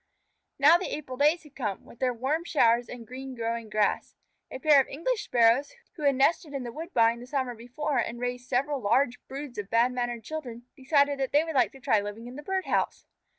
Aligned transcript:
Now 0.57 0.79
the 0.79 0.87
April 0.97 1.15
days 1.15 1.43
had 1.43 1.55
come, 1.55 1.85
with 1.85 1.99
their 1.99 2.11
warm 2.11 2.43
showers 2.43 2.89
and 2.89 3.05
green 3.05 3.35
growing 3.35 3.69
grass. 3.69 4.15
A 4.49 4.57
pair 4.57 4.81
of 4.81 4.87
English 4.87 5.25
Sparrows, 5.25 5.75
who 5.95 6.01
had 6.01 6.15
nested 6.15 6.55
in 6.55 6.63
the 6.63 6.71
woodbine 6.71 7.19
the 7.19 7.27
summer 7.27 7.53
before 7.53 7.99
and 7.99 8.19
raised 8.19 8.49
several 8.49 8.81
large 8.81 9.19
broods 9.27 9.59
of 9.59 9.69
bad 9.69 9.91
mannered 9.93 10.23
children, 10.23 10.65
decided 10.75 11.19
that 11.19 11.31
they 11.33 11.43
would 11.43 11.53
like 11.53 11.71
to 11.73 11.79
try 11.79 12.01
living 12.01 12.25
in 12.25 12.35
the 12.35 12.41
bird 12.41 12.65
house. 12.65 13.05